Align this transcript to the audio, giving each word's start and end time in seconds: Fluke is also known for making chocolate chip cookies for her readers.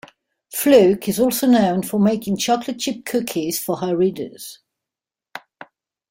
Fluke 0.51 1.07
is 1.07 1.19
also 1.19 1.45
known 1.45 1.83
for 1.83 1.99
making 1.99 2.37
chocolate 2.37 2.79
chip 2.79 3.05
cookies 3.05 3.63
for 3.63 3.77
her 3.77 3.95
readers. 3.95 4.57